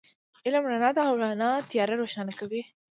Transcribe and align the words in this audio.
علم 0.45 0.63
رڼا 0.71 0.89
ده، 0.95 1.01
او 1.09 1.13
رڼا 1.23 1.51
تیار 1.69 1.89
روښانه 2.01 2.33
کوي 2.39 2.61